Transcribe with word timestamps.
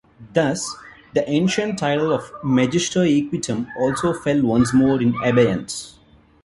Thus, 0.33 0.75
the 1.13 1.29
ancient 1.29 1.77
title 1.77 2.11
of 2.11 2.31
magister 2.43 3.01
equitum 3.01 3.67
also 3.77 4.15
fell 4.15 4.41
once 4.41 4.73
more 4.73 4.99
into 4.99 5.19
abeyance. 5.19 5.99